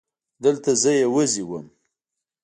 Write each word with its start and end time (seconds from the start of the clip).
دلته 0.43 0.71
زه 0.81 0.91
يوازې 1.05 1.43
وم. 1.49 1.65